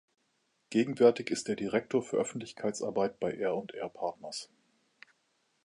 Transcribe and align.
Gegenwärtig 0.71 1.29
ist 1.29 1.47
er 1.47 1.55
Direktor 1.55 2.01
für 2.01 2.17
Öffentlichkeitsarbeit 2.17 3.19
bei 3.19 3.33
R 3.33 3.53
and 3.53 3.71
R 3.75 3.87
Partners. 3.87 4.49